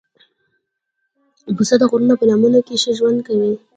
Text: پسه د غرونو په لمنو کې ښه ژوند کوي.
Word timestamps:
پسه 1.55 1.75
د 1.79 1.83
غرونو 1.89 2.13
په 2.19 2.25
لمنو 2.29 2.59
کې 2.67 2.75
ښه 2.81 2.91
ژوند 2.97 3.19
کوي. 3.27 3.53